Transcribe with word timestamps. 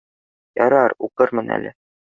Ярар, 0.61 0.97
уҡырмын 1.09 1.57
әле 1.61 1.77